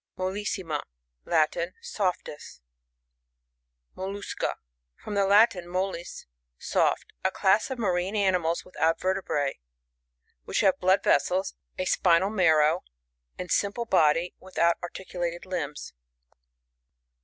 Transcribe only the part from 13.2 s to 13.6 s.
and a